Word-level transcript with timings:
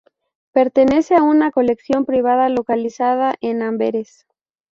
Pertenece 0.51 1.13
a 1.13 1.21
una 1.21 1.51
colección 1.51 2.05
privada 2.05 2.49
localizada 2.49 3.35
en 3.39 3.61
Amberes. 3.61 4.25